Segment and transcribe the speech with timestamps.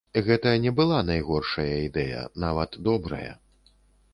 [0.27, 3.29] Гэта не была найгоршая ідэя, нават добрая.